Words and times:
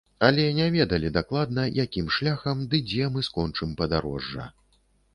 Але 0.27 0.45
не 0.59 0.65
ведалі 0.75 1.11
дакладна, 1.17 1.67
якім 1.83 2.09
шляхам, 2.17 2.67
ды 2.75 2.83
дзе 2.89 3.13
мы 3.15 3.27
скончым 3.31 3.79
падарожжа. 3.83 4.53